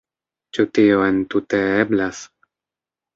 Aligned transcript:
Ĉu 0.57 0.63
tio 0.77 1.03
entute 1.09 1.59
eblas? 1.83 2.23